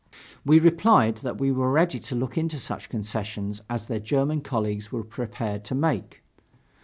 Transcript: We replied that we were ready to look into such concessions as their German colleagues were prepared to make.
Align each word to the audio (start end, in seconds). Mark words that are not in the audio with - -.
We 0.43 0.57
replied 0.57 1.17
that 1.17 1.37
we 1.37 1.51
were 1.51 1.71
ready 1.71 1.99
to 1.99 2.15
look 2.15 2.35
into 2.35 2.57
such 2.57 2.89
concessions 2.89 3.61
as 3.69 3.85
their 3.85 3.99
German 3.99 4.41
colleagues 4.41 4.91
were 4.91 5.03
prepared 5.03 5.63
to 5.65 5.75
make. 5.75 6.23